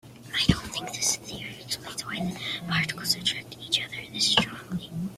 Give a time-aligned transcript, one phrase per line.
[0.33, 4.89] I don't think this theory explains why the particles attract each other this strongly.